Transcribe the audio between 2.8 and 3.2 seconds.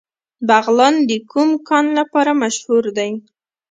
دی؟